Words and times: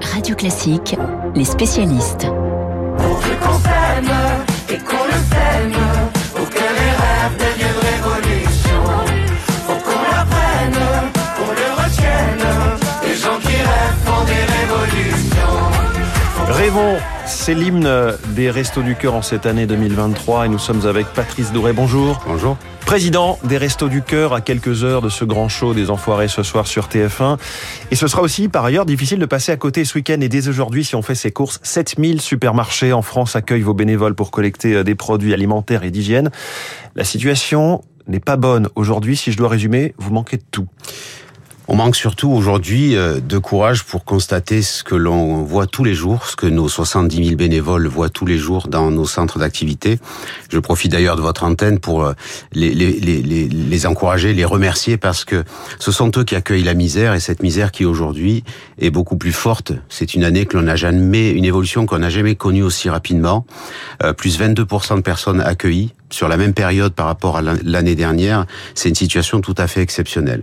Radio 0.00 0.34
Classique, 0.34 0.96
les 1.34 1.44
spécialistes. 1.44 2.26
Pour 2.96 3.20
qu'on 3.40 3.58
s'aime 3.58 4.12
et 4.70 4.78
qu'on 4.78 5.04
le 5.04 5.12
sème, 5.12 5.80
pour 6.34 6.48
que 6.48 6.56
les 6.58 6.92
rêves 7.00 7.36
deviennent 7.38 7.73
Rêvons, 16.46 16.96
c'est 17.24 17.54
l'hymne 17.54 17.88
des 18.34 18.50
Restos 18.50 18.82
du 18.82 18.96
Cœur 18.96 19.14
en 19.14 19.22
cette 19.22 19.46
année 19.46 19.66
2023 19.66 20.44
et 20.44 20.48
nous 20.50 20.58
sommes 20.58 20.86
avec 20.86 21.06
Patrice 21.06 21.52
Doré. 21.52 21.72
Bonjour. 21.72 22.22
Bonjour. 22.26 22.58
Président 22.84 23.38
des 23.44 23.56
Restos 23.56 23.88
du 23.88 24.02
Cœur 24.02 24.34
à 24.34 24.42
quelques 24.42 24.84
heures 24.84 25.00
de 25.00 25.08
ce 25.08 25.24
grand 25.24 25.48
show 25.48 25.72
des 25.72 25.88
Enfoirés 25.88 26.28
ce 26.28 26.42
soir 26.42 26.66
sur 26.66 26.88
TF1. 26.88 27.38
Et 27.90 27.96
ce 27.96 28.06
sera 28.08 28.20
aussi 28.20 28.48
par 28.48 28.64
ailleurs 28.66 28.84
difficile 28.84 29.18
de 29.18 29.26
passer 29.26 29.52
à 29.52 29.56
côté 29.56 29.86
ce 29.86 29.94
week-end 29.94 30.20
et 30.20 30.28
dès 30.28 30.48
aujourd'hui 30.48 30.84
si 30.84 30.94
on 30.94 31.02
fait 31.02 31.14
ses 31.14 31.30
courses. 31.30 31.60
7000 31.62 32.20
supermarchés 32.20 32.92
en 32.92 33.02
France 33.02 33.36
accueillent 33.36 33.62
vos 33.62 33.74
bénévoles 33.74 34.14
pour 34.14 34.30
collecter 34.30 34.74
euh, 34.74 34.84
des 34.84 34.94
produits 34.94 35.32
alimentaires 35.32 35.82
et 35.82 35.90
d'hygiène. 35.90 36.30
La 36.94 37.04
situation 37.04 37.82
n'est 38.06 38.20
pas 38.20 38.36
bonne 38.36 38.68
aujourd'hui. 38.74 39.16
Si 39.16 39.32
je 39.32 39.38
dois 39.38 39.48
résumer, 39.48 39.94
vous 39.96 40.12
manquez 40.12 40.36
de 40.36 40.44
tout. 40.50 40.66
On 41.66 41.76
manque 41.76 41.96
surtout 41.96 42.28
aujourd'hui 42.28 42.94
euh, 42.94 43.20
de 43.20 43.38
courage 43.38 43.84
pour 43.84 44.04
constater 44.04 44.60
ce 44.60 44.84
que 44.84 44.94
l'on 44.94 45.42
voit 45.44 45.66
tous 45.66 45.82
les 45.82 45.94
jours, 45.94 46.26
ce 46.26 46.36
que 46.36 46.46
nos 46.46 46.68
70 46.68 47.24
000 47.24 47.36
bénévoles 47.36 47.86
voient 47.86 48.10
tous 48.10 48.26
les 48.26 48.36
jours 48.36 48.68
dans 48.68 48.90
nos 48.90 49.06
centres 49.06 49.38
d'activité. 49.38 49.98
Je 50.50 50.58
profite 50.58 50.92
d'ailleurs 50.92 51.16
de 51.16 51.22
votre 51.22 51.42
antenne 51.42 51.78
pour 51.78 52.04
euh, 52.04 52.12
les, 52.52 52.74
les, 52.74 52.92
les, 53.00 53.22
les, 53.48 53.86
encourager, 53.86 54.34
les 54.34 54.44
remercier 54.44 54.98
parce 54.98 55.24
que 55.24 55.42
ce 55.78 55.90
sont 55.90 56.10
eux 56.18 56.24
qui 56.24 56.36
accueillent 56.36 56.64
la 56.64 56.74
misère 56.74 57.14
et 57.14 57.20
cette 57.20 57.42
misère 57.42 57.72
qui 57.72 57.86
aujourd'hui 57.86 58.44
est 58.78 58.90
beaucoup 58.90 59.16
plus 59.16 59.32
forte. 59.32 59.72
C'est 59.88 60.12
une 60.12 60.24
année 60.24 60.44
que 60.44 60.58
l'on 60.58 60.64
n'a 60.64 60.76
jamais, 60.76 61.30
une 61.30 61.46
évolution 61.46 61.86
qu'on 61.86 61.98
n'a 61.98 62.10
jamais 62.10 62.34
connue 62.34 62.62
aussi 62.62 62.90
rapidement. 62.90 63.46
Euh, 64.02 64.12
plus 64.12 64.38
22% 64.38 64.96
de 64.96 65.00
personnes 65.00 65.40
accueillies 65.40 65.94
sur 66.14 66.28
la 66.28 66.36
même 66.36 66.54
période 66.54 66.94
par 66.94 67.06
rapport 67.06 67.36
à 67.36 67.42
l'année 67.42 67.96
dernière, 67.96 68.46
c'est 68.74 68.88
une 68.88 68.94
situation 68.94 69.40
tout 69.40 69.54
à 69.58 69.66
fait 69.66 69.82
exceptionnelle. 69.82 70.42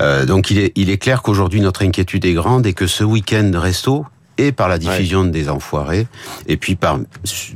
Euh, 0.00 0.24
donc 0.24 0.50
il 0.50 0.58
est, 0.58 0.72
il 0.74 0.90
est 0.90 0.98
clair 0.98 1.22
qu'aujourd'hui 1.22 1.60
notre 1.60 1.84
inquiétude 1.84 2.24
est 2.24 2.32
grande 2.32 2.66
et 2.66 2.72
que 2.72 2.86
ce 2.86 3.04
week-end 3.04 3.50
resto, 3.54 4.06
et 4.38 4.52
par 4.52 4.68
la 4.68 4.78
diffusion 4.78 5.22
ouais. 5.22 5.30
des 5.30 5.48
enfoirés, 5.48 6.06
et 6.46 6.56
puis 6.56 6.76
par 6.76 6.98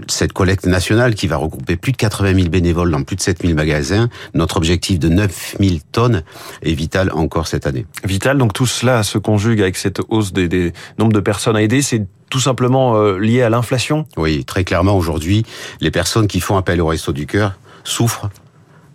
cette 0.09 0.33
collecte 0.33 0.67
nationale 0.67 1.15
qui 1.15 1.27
va 1.27 1.37
regrouper 1.37 1.77
plus 1.77 1.93
de 1.93 1.97
80 1.97 2.35
000 2.35 2.49
bénévoles 2.49 2.91
dans 2.91 3.03
plus 3.03 3.17
de 3.17 3.21
7 3.21 3.43
000 3.43 3.55
magasins, 3.55 4.09
notre 4.35 4.57
objectif 4.57 4.99
de 4.99 5.09
9 5.09 5.57
000 5.61 5.77
tonnes 5.93 6.23
est 6.63 6.73
vital 6.73 7.11
encore 7.13 7.47
cette 7.47 7.67
année. 7.67 7.87
Vital, 8.05 8.39
donc 8.39 8.53
tout 8.53 8.67
cela 8.67 9.03
se 9.03 9.19
conjugue 9.19 9.61
avec 9.61 9.77
cette 9.77 10.01
hausse 10.09 10.33
des, 10.33 10.49
des 10.49 10.73
nombres 10.99 11.13
de 11.13 11.21
personnes 11.21 11.57
à 11.57 11.63
aider, 11.63 11.83
c'est 11.83 12.07
tout 12.31 12.41
simplement 12.41 12.97
euh, 12.97 13.19
lié 13.19 13.43
à 13.43 13.51
l'inflation? 13.51 14.07
Oui, 14.17 14.45
très 14.45 14.65
clairement 14.65 14.97
aujourd'hui, 14.97 15.45
les 15.81 15.91
personnes 15.91 16.29
qui 16.29 16.41
font 16.41 16.57
appel 16.57 16.81
au 16.81 16.87
Resto 16.87 17.13
du 17.13 17.27
Cœur 17.27 17.55
souffrent 17.85 18.31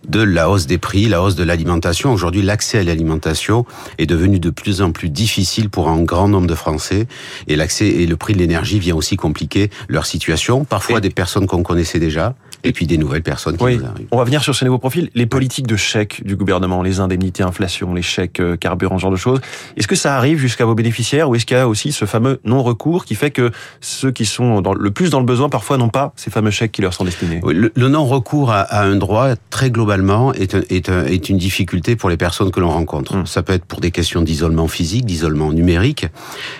de 0.08 0.20
la 0.20 0.48
hausse 0.50 0.66
des 0.66 0.78
prix, 0.78 1.08
la 1.08 1.22
hausse 1.22 1.34
de 1.34 1.44
l'alimentation. 1.44 2.12
Aujourd'hui, 2.12 2.42
l'accès 2.42 2.78
à 2.78 2.82
l'alimentation 2.82 3.64
est 3.98 4.06
devenu 4.06 4.38
de 4.38 4.50
plus 4.50 4.82
en 4.82 4.92
plus 4.92 5.08
difficile 5.08 5.70
pour 5.70 5.88
un 5.88 6.02
grand 6.02 6.28
nombre 6.28 6.46
de 6.46 6.54
Français 6.54 7.06
et 7.48 7.56
l'accès 7.56 7.86
et 7.86 8.06
le 8.06 8.16
prix 8.16 8.34
de 8.34 8.38
l'énergie 8.38 8.78
vient 8.78 8.96
aussi 8.96 9.16
compliquer 9.16 9.70
leur 9.88 10.06
situation. 10.06 10.64
Parfois 10.64 10.98
et 10.98 11.00
des 11.00 11.10
personnes 11.10 11.46
qu'on 11.46 11.62
connaissait 11.62 11.98
déjà 11.98 12.34
et 12.66 12.72
puis 12.72 12.86
des 12.86 12.98
nouvelles 12.98 13.22
personnes 13.22 13.56
qui 13.56 13.64
oui. 13.64 13.78
nous 13.78 13.86
arrivent. 13.86 14.08
On 14.10 14.18
va 14.18 14.24
venir 14.24 14.42
sur 14.42 14.54
ces 14.54 14.64
nouveaux 14.64 14.78
profils. 14.78 15.08
Les 15.14 15.26
politiques 15.26 15.68
de 15.68 15.76
chèques 15.76 16.26
du 16.26 16.34
gouvernement, 16.34 16.82
les 16.82 16.98
indemnités 16.98 17.44
inflation, 17.44 17.94
les 17.94 18.02
chèques 18.02 18.40
euh, 18.40 18.56
carburant, 18.56 18.98
ce 18.98 19.02
genre 19.02 19.12
de 19.12 19.16
choses. 19.16 19.40
Est-ce 19.76 19.86
que 19.86 19.94
ça 19.94 20.16
arrive 20.16 20.38
jusqu'à 20.38 20.64
vos 20.64 20.74
bénéficiaires 20.74 21.30
ou 21.30 21.36
est-ce 21.36 21.46
qu'il 21.46 21.56
y 21.56 21.60
a 21.60 21.68
aussi 21.68 21.92
ce 21.92 22.04
fameux 22.04 22.40
non-recours 22.44 23.04
qui 23.04 23.14
fait 23.14 23.30
que 23.30 23.52
ceux 23.80 24.10
qui 24.10 24.26
sont 24.26 24.60
dans, 24.60 24.74
le 24.74 24.90
plus 24.90 25.10
dans 25.10 25.20
le 25.20 25.26
besoin 25.26 25.48
parfois 25.48 25.76
n'ont 25.78 25.88
pas 25.88 26.12
ces 26.16 26.30
fameux 26.30 26.50
chèques 26.50 26.72
qui 26.72 26.82
leur 26.82 26.92
sont 26.92 27.04
destinés? 27.04 27.40
Oui, 27.44 27.54
Le, 27.54 27.72
le 27.74 27.88
non-recours 27.88 28.50
à, 28.50 28.62
à, 28.62 28.84
un 28.84 28.96
droit 28.96 29.36
très 29.50 29.70
globalement 29.70 30.34
est, 30.34 30.56
un, 30.56 30.62
est, 30.68 30.88
un, 30.88 31.04
est, 31.04 31.28
une 31.28 31.38
difficulté 31.38 31.94
pour 31.94 32.10
les 32.10 32.16
personnes 32.16 32.50
que 32.50 32.58
l'on 32.58 32.70
rencontre. 32.70 33.16
Mmh. 33.16 33.26
Ça 33.26 33.44
peut 33.44 33.52
être 33.52 33.64
pour 33.64 33.80
des 33.80 33.92
questions 33.92 34.22
d'isolement 34.22 34.66
physique, 34.66 35.06
d'isolement 35.06 35.52
numérique. 35.52 36.06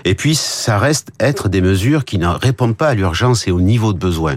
Et 0.05 0.15
puis 0.15 0.37
ça 0.37 0.79
reste 0.79 1.11
être 1.19 1.49
des 1.49 1.61
mesures 1.61 2.05
qui 2.05 2.19
ne 2.19 2.29
répondent 2.29 2.77
pas 2.77 2.89
à 2.89 2.95
l'urgence 2.95 3.49
et 3.49 3.51
au 3.51 3.61
niveau 3.61 3.93
de 3.93 3.99
besoin. 3.99 4.37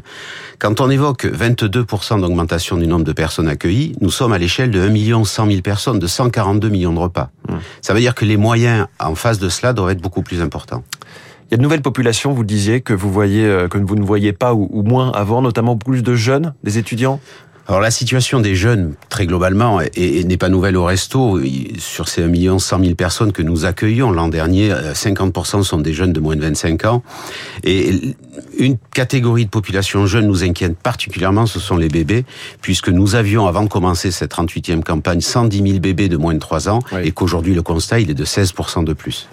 Quand 0.58 0.82
on 0.82 0.90
évoque 0.90 1.28
22% 1.68 2.22
d'augmentation 2.22 2.78
du 2.78 2.88
nombre 2.88 3.04
de 3.04 3.12
personnes 3.12 3.48
accueillies, 3.48 3.96
nous 4.02 4.10
sommes 4.10 4.34
à 4.34 4.38
l'échelle 4.38 4.72
de 4.72 4.80
1 4.80 4.90
million 4.90 5.24
100 5.24 5.48
000 5.48 5.62
personnes, 5.62 6.00
de 6.00 6.08
142 6.08 6.70
millions 6.70 6.94
de 6.94 7.00
repas. 7.00 7.30
Mmh. 7.48 7.54
Ça 7.82 7.94
veut 7.94 8.00
dire 8.00 8.16
que 8.16 8.26
les 8.26 8.38
moyens 8.38 8.88
en 9.00 9.16
face 9.16 9.40
de 9.40 9.50
cela 9.50 9.74
doivent 9.74 9.92
être 9.92 10.02
beaucoup 10.02 10.22
plus 10.22 10.42
importants. 10.42 10.84
Il 11.50 11.52
y 11.52 11.56
a 11.56 11.58
de 11.58 11.64
nouvelles 11.64 11.82
populations, 11.82 12.32
vous 12.32 12.42
le 12.42 12.48
disiez, 12.48 12.82
que 12.82 12.94
vous 12.94 13.12
voyez, 13.12 13.66
que 13.72 13.80
vous 13.80 13.96
ne 13.96 14.06
voyez 14.06 14.34
pas 14.34 14.54
ou, 14.54 14.70
ou 14.72 14.84
moins 14.84 15.12
avant, 15.12 15.42
notamment 15.42 15.78
plus 15.78 16.04
de 16.04 16.14
jeunes, 16.14 16.54
des 16.64 16.78
étudiants? 16.78 17.20
Alors 17.70 17.82
la 17.82 17.92
situation 17.92 18.40
des 18.40 18.56
jeunes, 18.56 18.96
très 19.10 19.28
globalement, 19.28 19.80
n'est 19.96 20.38
pas 20.38 20.50
nouvelle 20.50 20.76
au 20.76 20.86
resto. 20.86 21.40
Sur 21.78 22.10
ces 22.10 22.24
1 22.24 22.28
million 22.28 22.58
100 22.58 22.80
000 22.80 22.96
personnes 22.96 23.32
que 23.32 23.44
nous 23.44 23.64
accueillons 23.64 24.10
l'an 24.10 24.28
dernier, 24.28 24.74
50% 24.74 25.62
sont 25.62 25.78
des 25.78 25.94
jeunes 25.94 26.12
de 26.12 26.20
moins 26.20 26.36
de 26.36 26.42
25 26.42 26.86
ans. 26.86 27.04
Et 27.64 28.16
une 28.58 28.80
catégorie 28.92 29.46
de 29.46 29.52
population 29.52 30.08
jeune 30.08 30.26
nous 30.26 30.44
inquiète 30.44 30.78
particulièrement, 30.80 31.46
ce 31.46 31.60
sont 31.60 31.78
les 31.78 31.90
bébés, 31.90 32.26
puisque 32.64 32.90
nous 32.90 33.14
avions, 33.14 33.46
avant 33.46 33.62
de 33.62 33.70
commencer 33.70 34.10
cette 34.10 34.34
38e 34.34 34.82
campagne, 34.82 35.22
110 35.22 35.62
000 35.62 35.80
bébés 35.80 36.10
de 36.10 36.18
moins 36.18 36.34
de 36.34 36.40
3 36.40 36.70
ans, 36.70 36.80
oui. 36.92 37.02
et 37.04 37.12
qu'aujourd'hui 37.12 37.54
le 37.54 37.62
constat, 37.62 38.00
il 38.00 38.10
est 38.10 38.16
de 38.16 38.26
16% 38.26 38.84
de 38.84 38.94
plus. 38.94 39.30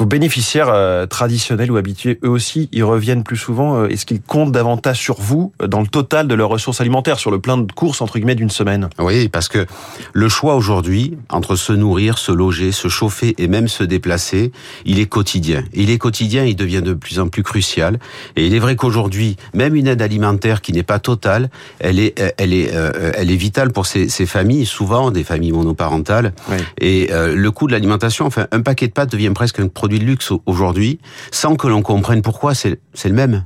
Vos 0.00 0.06
bénéficiaires 0.06 0.70
euh, 0.72 1.04
traditionnels 1.04 1.70
ou 1.70 1.76
habitués, 1.76 2.18
eux 2.24 2.30
aussi, 2.30 2.70
ils 2.72 2.84
reviennent 2.84 3.22
plus 3.22 3.36
souvent. 3.36 3.82
Euh, 3.82 3.88
Est-ce 3.88 4.06
qu'ils 4.06 4.22
comptent 4.22 4.50
davantage 4.50 4.98
sur 4.98 5.20
vous 5.20 5.52
euh, 5.60 5.66
dans 5.66 5.82
le 5.82 5.86
total 5.86 6.26
de 6.26 6.34
leurs 6.34 6.48
ressources 6.48 6.80
alimentaires, 6.80 7.18
sur 7.18 7.30
le 7.30 7.38
plein 7.38 7.58
de 7.58 7.70
courses, 7.70 8.00
entre 8.00 8.14
guillemets, 8.14 8.34
d'une 8.34 8.48
semaine? 8.48 8.88
Oui, 8.98 9.28
parce 9.28 9.48
que 9.48 9.66
le 10.14 10.28
choix 10.30 10.54
aujourd'hui, 10.54 11.18
entre 11.28 11.54
se 11.54 11.74
nourrir, 11.74 12.16
se 12.16 12.32
loger, 12.32 12.72
se 12.72 12.88
chauffer 12.88 13.34
et 13.36 13.46
même 13.46 13.68
se 13.68 13.84
déplacer, 13.84 14.52
il 14.86 15.00
est 15.00 15.04
quotidien. 15.04 15.64
Il 15.74 15.90
est 15.90 15.98
quotidien, 15.98 16.46
il 16.46 16.56
devient 16.56 16.80
de 16.80 16.94
plus 16.94 17.20
en 17.20 17.28
plus 17.28 17.42
crucial. 17.42 17.98
Et 18.36 18.46
il 18.46 18.54
est 18.54 18.58
vrai 18.58 18.76
qu'aujourd'hui, 18.76 19.36
même 19.52 19.74
une 19.74 19.86
aide 19.86 20.00
alimentaire 20.00 20.62
qui 20.62 20.72
n'est 20.72 20.82
pas 20.82 20.98
totale, 20.98 21.50
elle 21.78 21.98
est, 21.98 22.18
elle 22.38 22.54
est, 22.54 22.74
euh, 22.74 23.12
elle 23.18 23.30
est 23.30 23.36
vitale 23.36 23.70
pour 23.70 23.84
ces, 23.84 24.08
ces, 24.08 24.24
familles, 24.24 24.64
souvent 24.64 25.10
des 25.10 25.24
familles 25.24 25.52
monoparentales. 25.52 26.32
Oui. 26.48 26.56
Et 26.80 27.08
euh, 27.12 27.36
le 27.36 27.50
coût 27.50 27.66
de 27.66 27.72
l'alimentation, 27.72 28.24
enfin, 28.24 28.46
un 28.50 28.62
paquet 28.62 28.86
de 28.88 28.92
pâtes 28.92 29.12
devient 29.12 29.32
presque 29.34 29.60
un 29.60 29.68
produit 29.68 29.89
de 29.98 30.04
luxe 30.04 30.32
aujourd'hui, 30.46 30.98
sans 31.30 31.56
que 31.56 31.68
l'on 31.68 31.82
comprenne 31.82 32.22
pourquoi 32.22 32.54
c'est 32.54 32.80
le 33.04 33.12
même. 33.12 33.44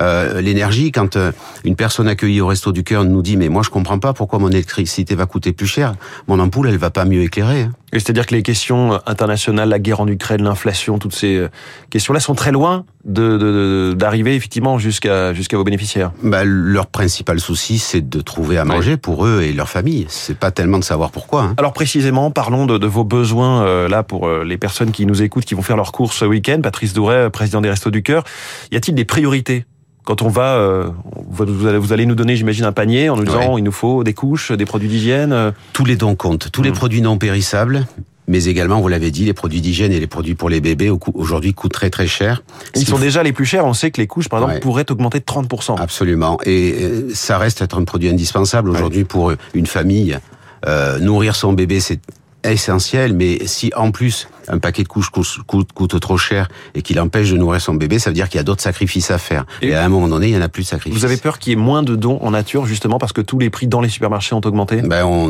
Euh, 0.00 0.40
l'énergie, 0.40 0.92
quand 0.92 1.16
euh, 1.16 1.32
une 1.64 1.76
personne 1.76 2.08
accueillie 2.08 2.40
au 2.40 2.46
Resto 2.46 2.72
du 2.72 2.84
Cœur 2.84 3.04
nous 3.04 3.22
dit 3.22 3.36
mais 3.36 3.48
moi 3.48 3.62
je 3.62 3.70
comprends 3.70 3.98
pas 3.98 4.12
pourquoi 4.12 4.38
mon 4.38 4.50
électricité 4.50 5.14
va 5.14 5.26
coûter 5.26 5.52
plus 5.52 5.66
cher, 5.66 5.94
mon 6.26 6.38
ampoule 6.38 6.68
elle 6.68 6.78
va 6.78 6.90
pas 6.90 7.04
mieux 7.04 7.22
éclairer. 7.22 7.62
Hein. 7.62 7.72
C'est-à-dire 7.92 8.26
que 8.26 8.34
les 8.34 8.42
questions 8.42 9.00
internationales, 9.06 9.70
la 9.70 9.78
guerre 9.78 10.00
en 10.00 10.08
Ukraine, 10.08 10.42
l'inflation, 10.42 10.98
toutes 10.98 11.14
ces 11.14 11.36
euh, 11.36 11.48
questions-là 11.88 12.20
sont 12.20 12.34
très 12.34 12.52
loin 12.52 12.84
d'arriver 13.04 14.30
de, 14.30 14.36
effectivement 14.36 14.78
jusqu'à 14.78 15.32
jusqu'à 15.32 15.56
vos 15.56 15.64
bénéficiaires. 15.64 16.12
Bah, 16.22 16.44
leur 16.44 16.88
principal 16.88 17.40
souci, 17.40 17.78
c'est 17.78 18.06
de 18.06 18.20
trouver 18.20 18.58
à 18.58 18.66
manger 18.66 18.98
pour 18.98 19.24
eux 19.24 19.40
et 19.40 19.54
leur 19.54 19.70
famille. 19.70 20.04
C'est 20.08 20.36
pas 20.36 20.50
tellement 20.50 20.78
de 20.78 20.84
savoir 20.84 21.10
pourquoi. 21.10 21.42
Hein. 21.44 21.54
Alors 21.56 21.72
précisément, 21.72 22.30
parlons 22.30 22.66
de, 22.66 22.76
de 22.76 22.86
vos 22.86 23.04
besoins 23.04 23.64
euh, 23.64 23.88
là 23.88 24.02
pour 24.02 24.28
euh, 24.28 24.44
les 24.44 24.58
personnes 24.58 24.90
qui 24.90 25.06
nous 25.06 25.22
écoutent, 25.22 25.46
qui 25.46 25.54
vont 25.54 25.62
faire 25.62 25.76
leurs 25.76 25.92
courses 25.92 26.16
ce 26.16 26.26
week-end. 26.26 26.60
Patrice 26.62 26.92
Douret, 26.92 27.30
président 27.30 27.62
des 27.62 27.70
Restos 27.70 27.90
du 27.90 28.02
Cœur. 28.02 28.24
Y 28.70 28.76
a-t-il 28.76 28.94
des 28.94 29.06
priorités 29.06 29.64
quand 30.08 30.22
on 30.22 30.28
va, 30.28 30.56
euh, 30.56 30.88
vous, 31.28 31.66
allez, 31.66 31.76
vous 31.76 31.92
allez 31.92 32.06
nous 32.06 32.14
donner, 32.14 32.34
j'imagine, 32.34 32.64
un 32.64 32.72
panier 32.72 33.10
en 33.10 33.16
nous 33.16 33.24
disant 33.24 33.52
ouais. 33.52 33.60
il 33.60 33.62
nous 33.62 33.72
faut 33.72 34.04
des 34.04 34.14
couches, 34.14 34.52
des 34.52 34.64
produits 34.64 34.88
d'hygiène. 34.88 35.34
euh. 35.34 35.50
Tous 35.74 35.84
les 35.84 35.96
dons 35.96 36.14
comptent, 36.14 36.50
tous 36.50 36.62
mmh. 36.62 36.64
les 36.64 36.72
produits 36.72 37.02
non 37.02 37.18
périssables, 37.18 37.86
mais 38.26 38.44
également, 38.44 38.80
vous 38.80 38.88
l'avez 38.88 39.10
dit, 39.10 39.26
les 39.26 39.34
produits 39.34 39.60
d'hygiène 39.60 39.92
et 39.92 40.00
les 40.00 40.06
produits 40.06 40.34
pour 40.34 40.48
les 40.48 40.62
bébés 40.62 40.88
aujourd'hui 40.88 41.52
coûtent 41.52 41.72
très 41.72 41.90
très 41.90 42.06
cher. 42.06 42.42
Ils 42.74 42.86
sont 42.86 42.98
déjà 42.98 43.22
les 43.22 43.34
plus 43.34 43.44
chers. 43.44 43.66
On 43.66 43.74
sait 43.74 43.90
que 43.90 44.00
les 44.00 44.06
couches, 44.06 44.30
par 44.30 44.38
exemple, 44.38 44.54
ouais. 44.54 44.60
pourraient 44.60 44.90
augmenter 44.90 45.18
de 45.20 45.26
30%. 45.26 45.78
Absolument. 45.78 46.38
Et 46.46 46.76
euh, 46.80 47.10
ça 47.12 47.36
reste 47.36 47.60
être 47.60 47.78
un 47.78 47.84
produit 47.84 48.08
indispensable 48.08 48.70
aujourd'hui 48.70 49.00
ouais. 49.00 49.04
pour 49.04 49.34
une 49.52 49.66
famille. 49.66 50.18
Euh, 50.66 50.98
nourrir 51.00 51.36
son 51.36 51.52
bébé, 51.52 51.80
c'est 51.80 52.00
essentiel, 52.44 53.12
mais 53.12 53.46
si 53.46 53.72
en 53.76 53.90
plus 53.90 54.26
un 54.48 54.58
paquet 54.58 54.82
de 54.82 54.88
couches 54.88 55.10
coûte, 55.10 55.38
coûte, 55.46 55.72
coûte 55.72 56.00
trop 56.00 56.18
cher 56.18 56.48
et 56.74 56.82
qu'il 56.82 56.98
empêche 57.00 57.30
de 57.30 57.36
nourrir 57.36 57.60
son 57.60 57.74
bébé, 57.74 57.98
ça 57.98 58.10
veut 58.10 58.14
dire 58.14 58.28
qu'il 58.28 58.38
y 58.38 58.40
a 58.40 58.44
d'autres 58.44 58.62
sacrifices 58.62 59.10
à 59.10 59.18
faire. 59.18 59.44
Et, 59.62 59.68
et, 59.68 59.74
à 59.74 59.84
un 59.84 59.88
moment 59.88 60.08
donné, 60.08 60.28
il 60.28 60.32
n'y 60.32 60.38
en 60.38 60.42
a 60.42 60.48
plus 60.48 60.62
de 60.62 60.68
sacrifices. 60.68 60.98
Vous 60.98 61.04
avez 61.04 61.16
peur 61.16 61.38
qu'il 61.38 61.50
y 61.50 61.52
ait 61.54 61.56
moins 61.56 61.82
de 61.82 61.96
dons 61.96 62.18
en 62.22 62.30
nature, 62.30 62.66
justement, 62.66 62.98
parce 62.98 63.12
que 63.12 63.20
tous 63.20 63.38
les 63.38 63.50
prix 63.50 63.66
dans 63.66 63.80
les 63.80 63.88
supermarchés 63.88 64.34
ont 64.34 64.40
augmenté? 64.44 64.82
Ben 64.82 65.04
on, 65.04 65.28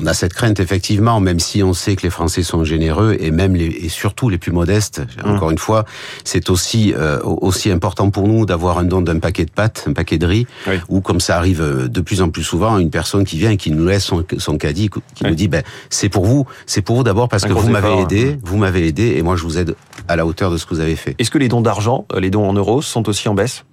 on 0.00 0.06
a 0.06 0.14
cette 0.14 0.34
crainte, 0.34 0.60
effectivement, 0.60 1.20
même 1.20 1.40
si 1.40 1.62
on 1.62 1.72
sait 1.72 1.96
que 1.96 2.02
les 2.02 2.10
Français 2.10 2.42
sont 2.42 2.64
généreux 2.64 3.16
et 3.18 3.30
même 3.30 3.54
les, 3.54 3.66
et 3.66 3.88
surtout 3.88 4.28
les 4.28 4.38
plus 4.38 4.52
modestes. 4.52 5.02
Hum. 5.24 5.34
Encore 5.34 5.50
une 5.50 5.58
fois, 5.58 5.84
c'est 6.24 6.50
aussi, 6.50 6.94
euh, 6.96 7.20
aussi 7.22 7.70
important 7.70 8.10
pour 8.10 8.28
nous 8.28 8.46
d'avoir 8.46 8.78
un 8.78 8.84
don 8.84 9.02
d'un 9.02 9.18
paquet 9.18 9.44
de 9.44 9.50
pâtes, 9.50 9.84
un 9.88 9.92
paquet 9.92 10.18
de 10.18 10.26
riz, 10.26 10.46
oui. 10.66 10.76
ou 10.88 11.00
comme 11.00 11.20
ça 11.20 11.36
arrive 11.36 11.88
de 11.88 12.00
plus 12.00 12.22
en 12.22 12.28
plus 12.28 12.42
souvent, 12.42 12.78
une 12.78 12.90
personne 12.90 13.24
qui 13.24 13.38
vient 13.38 13.50
et 13.50 13.56
qui 13.56 13.70
nous 13.70 13.86
laisse 13.86 14.04
son, 14.04 14.24
son 14.38 14.58
caddie, 14.58 14.88
qui 14.88 15.24
oui. 15.24 15.30
nous 15.30 15.34
dit, 15.34 15.48
ben, 15.48 15.62
c'est 15.90 16.08
pour 16.08 16.24
vous, 16.24 16.46
c'est 16.66 16.82
pour 16.82 16.96
vous 16.96 17.02
d'abord 17.02 17.28
parce 17.28 17.44
un 17.44 17.48
que 17.48 17.52
vous 17.52 17.68
m'avez 17.68 18.00
aidé 18.00 18.11
aidé, 18.12 18.38
vous 18.42 18.56
m'avez 18.56 18.86
aidé, 18.86 19.14
et 19.16 19.22
moi 19.22 19.36
je 19.36 19.42
vous 19.42 19.58
aide 19.58 19.74
à 20.08 20.16
la 20.16 20.26
hauteur 20.26 20.50
de 20.50 20.56
ce 20.56 20.66
que 20.66 20.74
vous 20.74 20.80
avez 20.80 20.96
fait. 20.96 21.14
Est-ce 21.18 21.30
que 21.30 21.38
les 21.38 21.48
dons 21.48 21.60
d'argent, 21.60 22.06
euh, 22.12 22.20
les 22.20 22.30
dons 22.30 22.48
en 22.48 22.52
euros, 22.52 22.82
sont 22.82 23.08
aussi 23.08 23.28
en 23.28 23.34
baisse? 23.34 23.64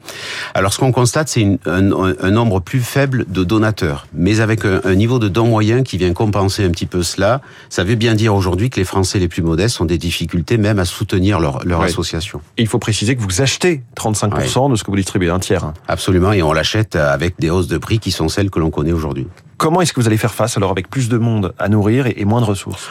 Alors 0.54 0.74
ce 0.74 0.80
qu'on 0.80 0.92
constate, 0.92 1.28
c'est 1.30 1.44
un, 1.66 1.92
un, 2.02 2.32
nombre 2.32 2.60
plus 2.60 2.82
faible 2.82 3.26
de 3.28 3.44
donateurs, 3.44 4.08
mais 4.14 4.40
avec 4.40 4.66
un, 4.66 4.82
un, 4.84 4.96
niveau 4.96 5.20
de 5.20 5.28
dons 5.28 5.48
moyen 5.48 5.84
qui 5.84 5.98
vient 5.98 6.14
compenser 6.14 6.64
un 6.64 6.70
petit 6.70 6.86
peu 6.86 7.04
cela. 7.04 7.42
Ça 7.70 7.84
veut 7.84 7.96
bien 7.96 8.16
dire 8.16 8.36
aujourd'hui 8.36 8.70
que 8.70 8.80
les 8.80 8.86
Français 8.86 9.20
les 9.20 9.28
plus 9.28 9.42
modestes 9.42 9.82
ont 9.82 9.86
des 9.86 9.98
difficultés 9.98 10.58
même 10.58 10.80
à 10.80 10.86
soutenir 10.86 11.40
leur, 11.40 11.66
leur 11.66 11.82
association. 11.82 12.42
Et 12.58 12.62
il 12.62 12.68
faut 12.68 12.80
préciser 12.80 13.16
que 13.16 13.22
vous 13.22 13.42
achetez 13.42 13.84
35% 13.98 14.72
de 14.72 14.76
ce 14.76 14.84
que 14.84 14.92
vous 14.92 14.98
distribuez, 14.98 15.30
un 15.30 15.40
tiers. 15.40 15.64
Hein. 15.64 15.74
Absolument, 15.88 16.32
et 16.32 16.44
on 16.44 16.54
l'achète 16.54 16.96
avec 16.96 17.40
des 17.40 17.50
hausses 17.50 17.68
de 17.68 17.78
prix 17.78 18.00
qui 18.00 18.12
sont 18.12 18.30
celles 18.30 18.50
que 18.50 18.60
l'on 18.60 18.70
connaît 18.70 18.94
aujourd'hui. 18.94 19.28
Comment 19.58 19.82
est-ce 19.82 19.92
que 19.92 20.00
vous 20.00 20.08
allez 20.08 20.18
faire 20.18 20.34
face 20.34 20.56
alors 20.56 20.72
avec 20.72 20.90
plus 20.90 21.10
de 21.10 21.18
monde 21.18 21.54
à 21.60 21.68
nourrir 21.68 22.08
et 22.08 22.24
moins 22.24 22.40
de 22.40 22.46
ressources? 22.46 22.90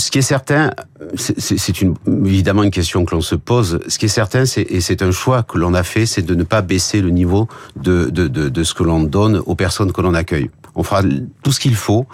Ce 0.00 0.10
qui 0.10 0.18
est 0.18 0.22
certain, 0.22 0.72
c'est 1.16 1.80
une, 1.80 1.94
évidemment 2.24 2.62
une 2.62 2.70
question 2.70 3.04
que 3.04 3.14
l'on 3.14 3.20
se 3.20 3.34
pose. 3.34 3.80
Ce 3.86 3.98
qui 3.98 4.06
est 4.06 4.08
certain, 4.08 4.44
et 4.56 4.80
c'est 4.80 5.02
un 5.02 5.12
choix 5.12 5.42
que 5.42 5.58
l'on 5.58 5.74
a 5.74 5.82
fait, 5.82 6.06
c'est 6.06 6.22
de 6.22 6.34
ne 6.34 6.42
pas 6.42 6.62
baisser 6.62 7.00
le 7.00 7.10
niveau 7.10 7.48
de, 7.76 8.10
de, 8.10 8.26
de, 8.26 8.48
de 8.48 8.64
ce 8.64 8.74
que 8.74 8.82
l'on 8.82 9.02
donne 9.02 9.42
aux 9.46 9.54
personnes 9.54 9.92
que 9.92 10.00
l'on 10.00 10.14
accueille. 10.14 10.50
On 10.74 10.82
fera 10.82 11.02
tout 11.42 11.52
ce 11.52 11.60
qu'il 11.60 11.74
faut 11.74 12.06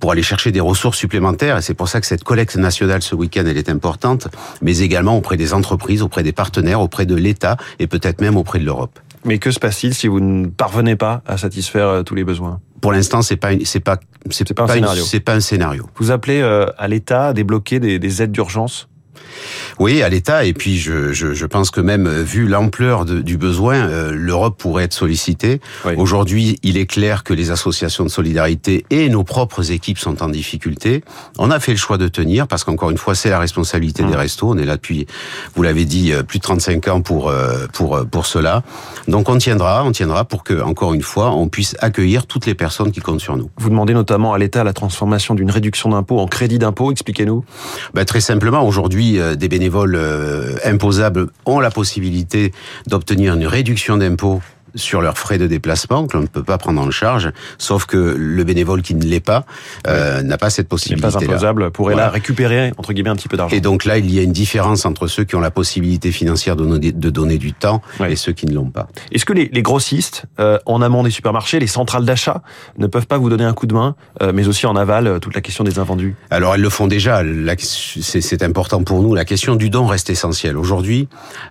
pour 0.00 0.12
aller 0.12 0.22
chercher 0.22 0.52
des 0.52 0.60
ressources 0.60 0.96
supplémentaires, 0.96 1.58
et 1.58 1.62
c'est 1.62 1.74
pour 1.74 1.88
ça 1.88 2.00
que 2.00 2.06
cette 2.06 2.24
collecte 2.24 2.56
nationale 2.56 3.02
ce 3.02 3.14
week-end, 3.14 3.44
elle 3.46 3.58
est 3.58 3.68
importante, 3.68 4.28
mais 4.62 4.78
également 4.78 5.16
auprès 5.16 5.36
des 5.36 5.54
entreprises, 5.54 6.02
auprès 6.02 6.22
des 6.22 6.32
partenaires, 6.32 6.80
auprès 6.80 7.04
de 7.04 7.16
l'État, 7.16 7.56
et 7.78 7.86
peut-être 7.88 8.20
même 8.20 8.36
auprès 8.36 8.60
de 8.60 8.64
l'Europe. 8.64 8.98
Mais 9.28 9.38
que 9.38 9.50
se 9.50 9.60
passe-t-il 9.60 9.94
si 9.94 10.08
vous 10.08 10.20
ne 10.20 10.46
parvenez 10.46 10.96
pas 10.96 11.22
à 11.26 11.36
satisfaire 11.36 11.86
euh, 11.88 12.02
tous 12.02 12.14
les 12.14 12.24
besoins? 12.24 12.60
Pour 12.80 12.92
l'instant, 12.92 13.20
c'est 13.20 13.36
pas 13.36 13.50
c'est 13.62 13.80
pas 13.80 13.98
c'est 14.30 14.54
pas, 14.54 14.64
un 14.64 14.68
scénario. 14.68 15.04
C'est 15.04 15.20
pas 15.20 15.34
un 15.34 15.40
scénario. 15.40 15.86
Vous 15.96 16.10
appelez 16.10 16.40
euh, 16.40 16.66
à 16.78 16.88
l'État 16.88 17.26
à 17.28 17.32
débloquer 17.34 17.78
des, 17.78 17.98
des 17.98 18.22
aides 18.22 18.32
d'urgence? 18.32 18.87
Oui, 19.78 20.02
à 20.02 20.08
l'État. 20.08 20.44
Et 20.44 20.52
puis, 20.52 20.78
je, 20.78 21.12
je, 21.12 21.34
je, 21.34 21.46
pense 21.46 21.70
que 21.70 21.80
même 21.80 22.06
euh, 22.06 22.22
vu 22.22 22.46
l'ampleur 22.46 23.04
du 23.04 23.36
besoin, 23.36 23.76
euh, 23.76 24.12
l'Europe 24.12 24.56
pourrait 24.58 24.84
être 24.84 24.92
sollicitée. 24.92 25.60
Aujourd'hui, 25.96 26.58
il 26.62 26.76
est 26.76 26.86
clair 26.86 27.24
que 27.24 27.32
les 27.32 27.50
associations 27.50 28.04
de 28.04 28.08
solidarité 28.08 28.84
et 28.90 29.08
nos 29.08 29.24
propres 29.24 29.70
équipes 29.70 29.98
sont 29.98 30.22
en 30.22 30.28
difficulté. 30.28 31.02
On 31.38 31.50
a 31.50 31.60
fait 31.60 31.72
le 31.72 31.78
choix 31.78 31.98
de 31.98 32.08
tenir 32.08 32.46
parce 32.46 32.64
qu'encore 32.64 32.90
une 32.90 32.98
fois, 32.98 33.14
c'est 33.14 33.30
la 33.30 33.38
responsabilité 33.38 34.02
des 34.02 34.12
mmh. 34.12 34.16
restos. 34.16 34.50
On 34.50 34.58
est 34.58 34.64
là 34.64 34.76
depuis, 34.76 35.06
vous 35.54 35.62
l'avez 35.62 35.84
dit, 35.84 36.12
euh, 36.12 36.22
plus 36.22 36.38
de 36.38 36.44
35 36.44 36.88
ans 36.88 37.00
pour 37.00 37.32
pour 37.72 38.04
pour 38.10 38.26
cela. 38.26 38.62
Donc, 39.06 39.28
on 39.28 39.38
tiendra, 39.38 39.84
on 39.84 39.92
tiendra 39.92 40.24
pour 40.24 40.44
que, 40.44 40.60
encore 40.60 40.94
une 40.94 41.02
fois, 41.02 41.30
on 41.30 41.48
puisse 41.48 41.76
accueillir 41.80 42.26
toutes 42.26 42.46
les 42.46 42.54
personnes 42.54 42.92
qui 42.92 43.00
comptent 43.00 43.20
sur 43.20 43.36
nous. 43.36 43.50
Vous 43.58 43.70
demandez 43.70 43.94
notamment 43.94 44.32
à 44.32 44.38
l'État 44.38 44.64
la 44.64 44.72
transformation 44.72 45.34
d'une 45.34 45.50
réduction 45.50 45.90
d'impôt 45.90 46.18
en 46.20 46.26
crédit 46.26 46.58
d'impôt. 46.58 46.90
Expliquez-nous. 46.90 47.44
Ben, 47.94 48.04
très 48.04 48.20
simplement, 48.20 48.66
aujourd'hui, 48.66 49.17
des 49.36 49.48
bénévoles 49.48 49.68
bénévoles 49.68 49.96
euh, 49.96 50.56
imposables 50.64 51.28
ont 51.44 51.60
la 51.60 51.70
possibilité 51.70 52.52
d'obtenir 52.86 53.34
une 53.34 53.46
réduction 53.46 53.96
d'impôt 53.96 54.40
sur 54.78 55.02
leurs 55.02 55.18
frais 55.18 55.36
de 55.38 55.46
déplacement 55.46 56.06
que 56.06 56.16
l'on 56.16 56.22
ne 56.22 56.28
peut 56.28 56.42
pas 56.42 56.56
prendre 56.56 56.80
en 56.80 56.90
charge, 56.90 57.30
sauf 57.58 57.84
que 57.84 57.96
le 58.16 58.44
bénévole 58.44 58.82
qui 58.82 58.94
ne 58.94 59.04
l'est 59.04 59.20
pas 59.20 59.44
euh, 59.86 60.22
n'a 60.22 60.38
pas 60.38 60.50
cette 60.50 60.68
possibilité. 60.68 61.08
Pas 61.08 61.18
imposable 61.18 61.70
pourrait 61.70 61.94
voilà. 61.94 62.06
là 62.06 62.12
récupérer 62.12 62.72
entre 62.78 62.92
guillemets 62.92 63.10
un 63.10 63.16
petit 63.16 63.28
peu 63.28 63.36
d'argent. 63.36 63.54
Et 63.54 63.60
donc 63.60 63.84
là, 63.84 63.98
il 63.98 64.10
y 64.10 64.18
a 64.18 64.22
une 64.22 64.32
différence 64.32 64.86
entre 64.86 65.06
ceux 65.06 65.24
qui 65.24 65.34
ont 65.36 65.40
la 65.40 65.50
possibilité 65.50 66.12
financière 66.12 66.56
de 66.56 66.64
donner, 66.64 66.92
de 66.92 67.10
donner 67.10 67.38
du 67.38 67.52
temps 67.52 67.82
et 68.08 68.16
ceux 68.16 68.32
qui 68.32 68.46
ne 68.46 68.54
l'ont 68.54 68.70
pas. 68.70 68.88
Est-ce 69.12 69.24
que 69.24 69.32
les, 69.32 69.50
les 69.52 69.62
grossistes 69.62 70.24
euh, 70.38 70.58
en 70.66 70.80
amont 70.82 71.02
des 71.02 71.10
supermarchés, 71.10 71.58
les 71.58 71.66
centrales 71.66 72.04
d'achat, 72.04 72.42
ne 72.78 72.86
peuvent 72.86 73.06
pas 73.06 73.18
vous 73.18 73.28
donner 73.28 73.44
un 73.44 73.52
coup 73.52 73.66
de 73.66 73.74
main, 73.74 73.96
euh, 74.22 74.32
mais 74.32 74.46
aussi 74.48 74.66
en 74.66 74.76
aval 74.76 75.18
toute 75.20 75.34
la 75.34 75.40
question 75.40 75.64
des 75.64 75.78
invendus? 75.78 76.14
Alors 76.30 76.54
elles 76.54 76.60
le 76.60 76.70
font 76.70 76.86
déjà. 76.86 77.22
C'est 77.58 78.42
important 78.42 78.82
pour 78.82 79.02
nous. 79.02 79.14
La 79.14 79.24
question 79.24 79.56
du 79.56 79.70
don 79.70 79.86
reste 79.86 80.10
essentielle. 80.10 80.56
Aujourd'hui, 80.56 81.08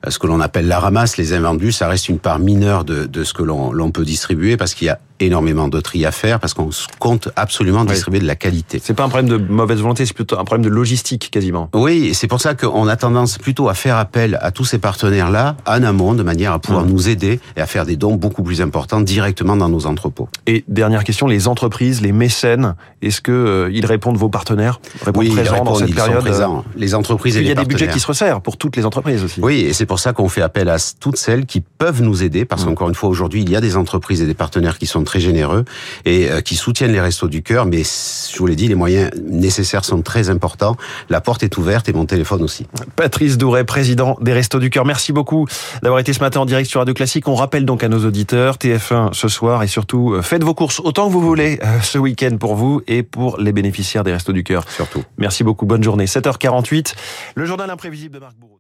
ce 0.07 0.18
que 0.19 0.27
l'on 0.27 0.39
appelle 0.39 0.68
la 0.68 0.79
ramasse, 0.79 1.18
les 1.18 1.33
invendus, 1.33 1.71
ça 1.71 1.88
reste 1.88 2.09
une 2.09 2.19
part 2.19 2.39
mineure 2.39 2.85
de, 2.85 3.06
de 3.06 3.16
ce 3.23 3.33
que 3.33 3.43
l'on 3.43 3.91
peut 3.91 4.05
distribuer 4.05 4.57
parce 4.57 4.73
qu'il 4.73 4.87
y 4.87 4.89
a 4.89 4.99
énormément 5.19 5.67
de 5.67 5.79
tri 5.79 6.05
à 6.05 6.11
faire 6.11 6.39
parce 6.39 6.53
qu'on 6.53 6.69
compte 6.99 7.29
absolument 7.35 7.85
distribuer 7.85 8.19
de 8.19 8.27
la 8.27 8.35
qualité. 8.35 8.79
C'est 8.83 8.93
pas 8.93 9.03
un 9.03 9.09
problème 9.09 9.29
de 9.29 9.37
mauvaise 9.37 9.79
volonté, 9.79 10.05
c'est 10.05 10.13
plutôt 10.13 10.37
un 10.39 10.45
problème 10.45 10.65
de 10.65 10.73
logistique 10.73 11.29
quasiment. 11.31 11.69
Oui, 11.73 12.13
c'est 12.13 12.27
pour 12.27 12.41
ça 12.41 12.55
qu'on 12.55 12.87
a 12.87 12.95
tendance 12.95 13.37
plutôt 13.37 13.69
à 13.69 13.73
faire 13.73 13.97
appel 13.97 14.37
à 14.41 14.51
tous 14.51 14.65
ces 14.65 14.77
partenaires-là 14.77 15.55
en 15.65 15.83
amont 15.83 16.13
de 16.13 16.23
manière 16.23 16.51
à 16.51 16.59
pouvoir 16.59 16.85
mmh. 16.85 16.89
nous 16.89 17.09
aider 17.09 17.39
et 17.55 17.61
à 17.61 17.65
faire 17.65 17.85
des 17.85 17.95
dons 17.95 18.15
beaucoup 18.15 18.43
plus 18.43 18.61
importants 18.61 19.01
directement 19.01 19.55
dans 19.55 19.69
nos 19.69 19.85
entrepôts. 19.85 20.29
Et 20.45 20.63
dernière 20.67 21.03
question, 21.03 21.27
les 21.27 21.47
entreprises, 21.47 22.01
les 22.01 22.11
mécènes, 22.11 22.75
est-ce 23.01 23.21
que 23.21 23.31
euh, 23.31 23.69
ils 23.71 23.85
répondent 23.85 24.17
vos 24.17 24.29
partenaires 24.29 24.79
répondent 25.03 25.23
oui, 25.23 25.29
présents 25.31 25.63
dans 25.63 25.75
cette 25.75 25.93
période 25.93 26.19
présents. 26.19 26.63
Les 26.75 26.95
entreprises 26.95 27.37
et 27.37 27.41
les 27.41 27.55
partenaires. 27.55 27.63
Il 27.65 27.71
y 27.71 27.75
a 27.75 27.77
des 27.77 27.85
budgets 27.85 27.93
qui 27.93 27.99
se 27.99 28.07
resserrent 28.07 28.41
pour 28.41 28.57
toutes 28.57 28.75
les 28.75 28.85
entreprises 28.85 29.23
aussi. 29.23 29.39
Oui, 29.41 29.61
et 29.61 29.73
c'est 29.73 29.85
pour 29.85 29.99
ça 29.99 30.13
qu'on 30.13 30.29
fait 30.29 30.41
appel 30.41 30.69
à 30.69 30.77
toutes 30.99 31.17
celles 31.17 31.45
qui 31.45 31.61
peuvent 31.61 32.01
nous 32.01 32.23
aider 32.23 32.45
parce 32.45 32.63
mmh. 32.63 32.65
qu'encore 32.65 32.89
une 32.89 32.95
fois 32.95 33.09
aujourd'hui, 33.09 33.41
il 33.41 33.49
y 33.49 33.55
a 33.55 33.61
des 33.61 33.77
entreprises 33.77 34.21
et 34.21 34.25
des 34.25 34.33
partenaires 34.33 34.77
qui 34.77 34.85
sont 34.85 35.03
très 35.07 35.19
généreux 35.19 35.65
et 36.06 36.30
euh, 36.30 36.42
qui 36.42 36.56
soutiennent 36.56 36.92
les 36.92 37.01
restos 37.01 37.27
du 37.27 37.42
cœur. 37.42 37.65
Mais 37.65 37.83
je 37.83 38.38
vous 38.38 38.45
l'ai 38.45 38.56
dit, 38.56 38.68
les 38.68 38.75
moyens 38.75 39.09
nécessaires 39.21 39.86
sont 39.86 40.01
très 40.01 40.30
importants. 40.30 40.75
La 41.09 41.21
porte 41.21 41.44
est 41.44 41.57
ouverte 41.57 41.89
et 41.89 41.94
mon 41.94 42.06
téléphone 42.06 42.44
aussi. 42.44 42.68
Patrice 42.95 43.38
Douret, 43.38 43.63
président 43.63 44.18
des 44.21 44.33
Restos 44.33 44.59
du 44.59 44.69
Cœur. 44.69 44.86
Merci 44.86 45.13
beaucoup 45.13 45.48
d'avoir 45.81 46.00
été 46.00 46.13
ce 46.13 46.19
matin 46.19 46.42
en 46.42 46.45
direct 46.45 46.69
sur 46.69 46.81
Radio 46.81 46.94
Classique. 46.94 47.27
On 47.27 47.36
rappelle 47.36 47.65
donc 47.65 47.83
à 47.83 47.89
nos 47.89 48.06
auditeurs 48.06 48.57
TF1 48.57 49.13
ce 49.13 49.27
soir 49.27 49.63
et 49.63 49.68
surtout 49.68 50.13
euh, 50.13 50.21
faites 50.21 50.44
vos 50.44 50.54
courses 50.54 50.81
autant 50.83 51.07
que 51.07 51.13
vous 51.13 51.21
voulez 51.21 51.60
euh, 51.63 51.80
ce 51.81 51.98
week-end 51.98 52.38
pour 52.38 52.56
vous 52.56 52.81
et 52.88 53.01
pour 53.01 53.39
les 53.39 53.53
bénéficiaires 53.53 54.03
des 54.03 54.13
Restos 54.13 54.33
du 54.33 54.44
Cœur. 54.44 54.69
Surtout. 54.69 55.03
Merci 55.18 55.44
beaucoup. 55.44 55.65
Bonne 55.65 55.83
journée. 55.83 56.06
7h48. 56.06 56.94
Le 57.36 57.45
journal 57.45 57.69
imprévisible 57.69 58.15
de 58.15 58.19
Marc 58.19 58.36
Bourreau. 58.38 58.56